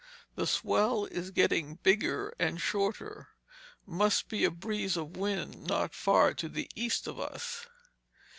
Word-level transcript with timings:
The 0.33 0.47
swell 0.47 1.05
is 1.05 1.29
getting 1.29 1.75
bigger 1.75 2.33
and 2.39 2.59
shorter. 2.59 3.27
Must 3.85 4.29
be 4.29 4.43
a 4.43 4.49
breeze 4.49 4.97
of 4.97 5.15
wind 5.15 5.67
not 5.67 5.93
far 5.93 6.33
to 6.33 6.49
the 6.49 6.67
east 6.73 7.05
of 7.05 7.19
us." 7.19 7.67